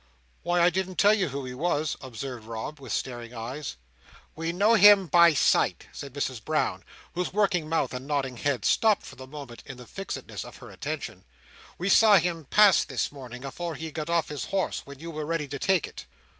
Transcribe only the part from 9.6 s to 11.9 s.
in the fixedness of her attention. "We